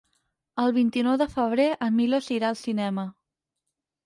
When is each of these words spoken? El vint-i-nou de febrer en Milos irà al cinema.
El 0.63 0.71
vint-i-nou 0.77 1.17
de 1.23 1.27
febrer 1.33 1.67
en 1.89 1.93
Milos 1.99 2.31
irà 2.39 2.51
al 2.53 2.59
cinema. 2.63 3.05